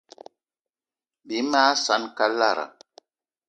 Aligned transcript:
Bí 1.27 1.37
mag 1.51 1.71
saan 1.83 2.05
kalara. 2.17 2.65